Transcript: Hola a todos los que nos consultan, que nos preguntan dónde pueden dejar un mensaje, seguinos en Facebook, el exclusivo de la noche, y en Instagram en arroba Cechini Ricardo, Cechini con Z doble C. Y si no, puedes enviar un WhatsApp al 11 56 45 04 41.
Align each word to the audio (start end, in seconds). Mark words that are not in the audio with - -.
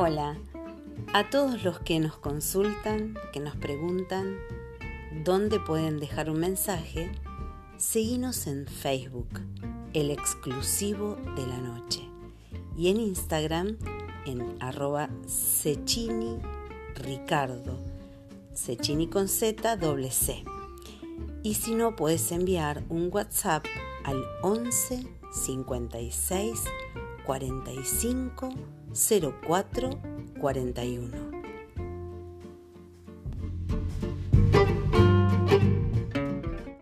Hola 0.00 0.36
a 1.12 1.28
todos 1.28 1.64
los 1.64 1.80
que 1.80 1.98
nos 1.98 2.16
consultan, 2.18 3.18
que 3.32 3.40
nos 3.40 3.56
preguntan 3.56 4.38
dónde 5.24 5.58
pueden 5.58 5.98
dejar 5.98 6.30
un 6.30 6.38
mensaje, 6.38 7.10
seguinos 7.78 8.46
en 8.46 8.68
Facebook, 8.68 9.26
el 9.94 10.12
exclusivo 10.12 11.16
de 11.34 11.44
la 11.48 11.58
noche, 11.58 12.08
y 12.76 12.90
en 12.90 13.00
Instagram 13.00 13.76
en 14.24 14.56
arroba 14.60 15.10
Cechini 15.26 16.38
Ricardo, 16.94 17.76
Cechini 18.54 19.08
con 19.08 19.26
Z 19.26 19.76
doble 19.78 20.12
C. 20.12 20.44
Y 21.42 21.54
si 21.54 21.74
no, 21.74 21.96
puedes 21.96 22.30
enviar 22.30 22.84
un 22.88 23.10
WhatsApp 23.12 23.64
al 24.04 24.22
11 24.42 25.08
56 25.32 26.62
45 27.28 28.54
04 28.94 29.90
41. 30.40 31.27